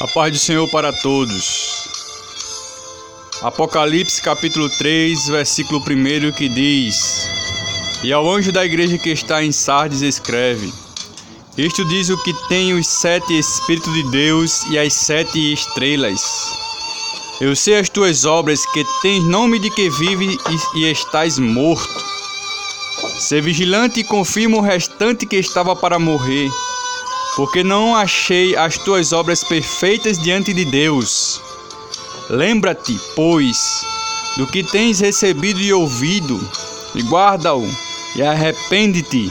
[0.00, 1.86] A paz do Senhor para todos.
[3.42, 7.28] Apocalipse capítulo 3, versículo 1 que diz:
[8.02, 10.72] E ao anjo da igreja que está em Sardes escreve:
[11.58, 16.22] Isto diz o que tem os sete Espíritos de Deus e as sete estrelas.
[17.38, 20.38] Eu sei as tuas obras, que tens nome de que vive
[20.74, 22.02] e, e estás morto.
[23.18, 26.50] Ser vigilante e confirma o restante que estava para morrer
[27.40, 31.40] porque não achei as tuas obras perfeitas diante de Deus.
[32.28, 33.82] Lembra-te, pois,
[34.36, 36.38] do que tens recebido e ouvido,
[36.94, 37.66] e guarda-o,
[38.14, 39.30] e arrepende-te.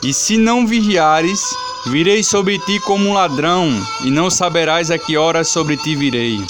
[0.00, 1.42] E se não vigiares,
[1.86, 3.68] virei sobre ti como um ladrão,
[4.04, 6.40] e não saberás a que hora sobre ti virei.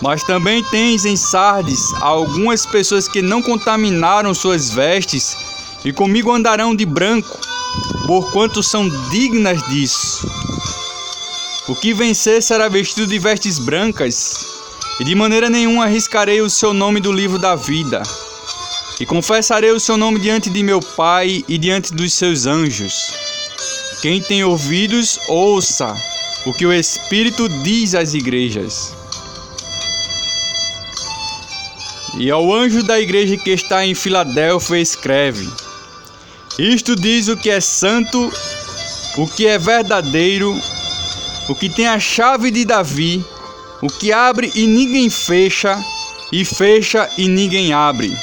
[0.00, 5.36] Mas também tens em Sardes algumas pessoas que não contaminaram suas vestes,
[5.84, 7.38] e comigo andarão de branco
[8.06, 10.28] porquanto são dignas disso.
[11.68, 14.46] O que vencer será vestido de vestes brancas,
[15.00, 18.02] e de maneira nenhuma arriscarei o seu nome do livro da vida.
[19.00, 22.94] E confessarei o seu nome diante de meu Pai e diante dos seus anjos.
[24.00, 25.94] Quem tem ouvidos, ouça
[26.46, 28.94] o que o Espírito diz às igrejas.
[32.18, 35.46] E ao anjo da igreja que está em Filadélfia, escreve:
[36.58, 38.32] isto diz o que é santo,
[39.18, 40.58] o que é verdadeiro,
[41.48, 43.24] o que tem a chave de Davi,
[43.82, 45.78] o que abre e ninguém fecha,
[46.32, 48.16] e fecha e ninguém abre.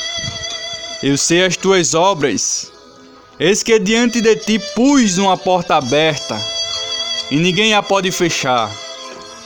[1.02, 2.72] Eu sei as tuas obras.
[3.40, 6.40] Eis que diante de ti pus uma porta aberta,
[7.30, 8.72] e ninguém a pode fechar.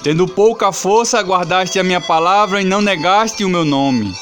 [0.04, 4.14] Tendo pouca força, guardaste a minha palavra e não negaste o meu nome.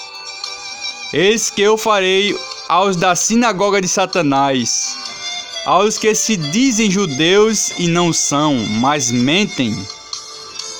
[1.14, 2.36] Eis que eu farei
[2.68, 4.98] aos da sinagoga de Satanás,
[5.66, 9.76] aos que se dizem judeus e não são, mas mentem.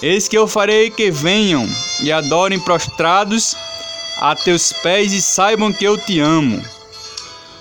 [0.02, 1.68] Eis que eu farei que venham
[2.02, 3.56] e adorem prostrados
[4.18, 6.62] a teus pés e saibam que eu te amo.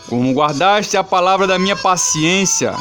[0.08, 2.74] Como guardaste a palavra da minha paciência,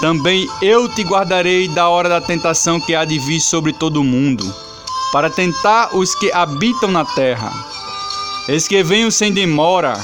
[0.00, 4.04] também eu te guardarei da hora da tentação que há de vir sobre todo o
[4.04, 4.52] mundo,
[5.12, 7.52] para tentar os que habitam na terra.
[8.48, 10.00] Eis que venho sem demora,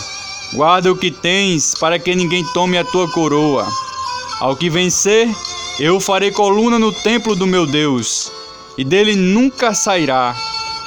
[0.54, 3.66] Guarda o que tens, para que ninguém tome a tua coroa.
[4.38, 5.28] Ao que vencer,
[5.80, 8.30] eu farei coluna no templo do meu Deus,
[8.78, 10.36] e dele nunca sairá.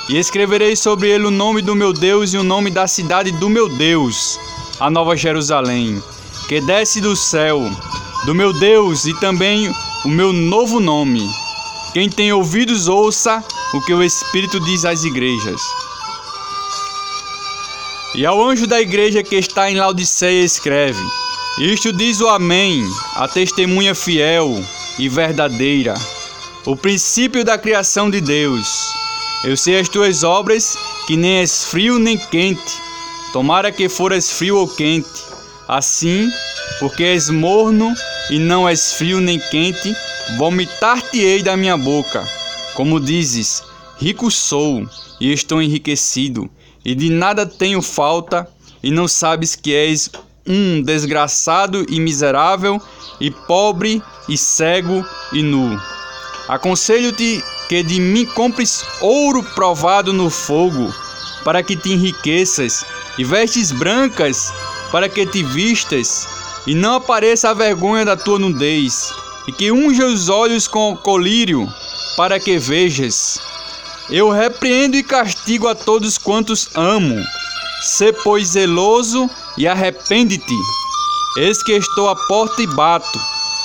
[0.07, 3.49] E escreverei sobre ele o nome do meu Deus e o nome da cidade do
[3.49, 4.39] meu Deus,
[4.79, 6.01] a Nova Jerusalém,
[6.47, 7.69] que desce do céu,
[8.25, 9.69] do meu Deus, e também
[10.05, 11.29] o meu novo nome.
[11.91, 15.61] Quem tem ouvidos, ouça o que o Espírito diz às igrejas.
[18.15, 20.99] E ao anjo da igreja que está em Laodiceia escreve:
[21.59, 22.83] Isto diz o Amém,
[23.15, 24.63] a testemunha fiel
[24.97, 25.93] e verdadeira,
[26.65, 28.67] o princípio da criação de Deus.
[29.43, 32.81] Eu sei as tuas obras, que nem és frio nem quente.
[33.33, 35.07] Tomara que foras frio ou quente.
[35.67, 36.31] Assim,
[36.79, 37.93] porque és morno
[38.31, 39.93] e não és frio nem quente,
[40.37, 42.25] vomitar-te-ei da minha boca.
[42.73, 43.63] Como dizes,
[43.97, 44.87] rico sou
[45.19, 46.49] e estou enriquecido
[46.87, 48.47] e de nada tenho falta,
[48.81, 50.09] e não sabes que és
[50.47, 52.81] um desgraçado e miserável,
[53.19, 55.77] e pobre, e cego, e nu.
[56.47, 60.93] Aconselho-te que de mim compres ouro provado no fogo,
[61.43, 62.85] para que te enriqueças,
[63.17, 64.53] e vestes brancas,
[64.89, 66.25] para que te vistas,
[66.65, 69.13] e não apareça a vergonha da tua nudez,
[69.45, 71.67] e que unja os olhos com colírio,
[72.15, 73.41] para que vejas.
[74.09, 77.21] Eu repreendo e castigo a todos quantos amo.
[77.81, 80.55] Sê, pois, zeloso e arrepende-te.
[81.37, 83.19] Eis que estou à porta e bato.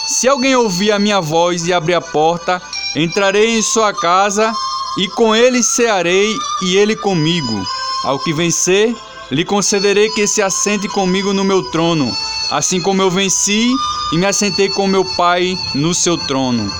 [0.08, 2.60] Se alguém ouvir a minha voz e abrir a porta,
[2.96, 4.52] entrarei em sua casa
[4.98, 7.64] e com ele cearei e ele comigo.
[8.02, 8.94] Ao que vencer,
[9.30, 12.12] lhe concederei que se assente comigo no meu trono,
[12.50, 13.70] assim como eu venci
[14.12, 16.70] e me assentei com meu Pai no seu trono.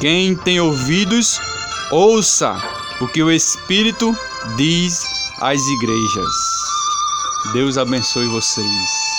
[0.00, 1.40] Quem tem ouvidos,
[1.90, 4.16] ouça o que o Espírito
[4.56, 5.04] diz
[5.40, 6.34] às igrejas.
[7.52, 9.15] Deus abençoe vocês.